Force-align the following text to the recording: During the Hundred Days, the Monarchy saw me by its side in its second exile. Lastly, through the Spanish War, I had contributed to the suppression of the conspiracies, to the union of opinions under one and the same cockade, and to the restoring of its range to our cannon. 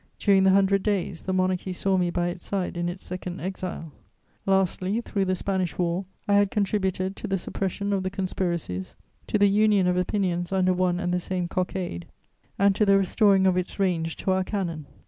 During 0.17 0.45
the 0.45 0.49
Hundred 0.49 0.81
Days, 0.81 1.21
the 1.21 1.31
Monarchy 1.31 1.71
saw 1.73 1.95
me 1.95 2.09
by 2.09 2.29
its 2.29 2.43
side 2.43 2.75
in 2.75 2.89
its 2.89 3.05
second 3.05 3.39
exile. 3.39 3.91
Lastly, 4.47 4.99
through 4.99 5.25
the 5.25 5.35
Spanish 5.35 5.77
War, 5.77 6.05
I 6.27 6.33
had 6.33 6.49
contributed 6.49 7.15
to 7.17 7.27
the 7.27 7.37
suppression 7.37 7.93
of 7.93 8.01
the 8.01 8.09
conspiracies, 8.09 8.95
to 9.27 9.37
the 9.37 9.47
union 9.47 9.85
of 9.85 9.97
opinions 9.97 10.51
under 10.51 10.73
one 10.73 10.99
and 10.99 11.13
the 11.13 11.19
same 11.19 11.47
cockade, 11.47 12.07
and 12.57 12.73
to 12.77 12.83
the 12.83 12.97
restoring 12.97 13.45
of 13.45 13.57
its 13.57 13.77
range 13.77 14.17
to 14.17 14.31
our 14.31 14.43
cannon. 14.43 14.87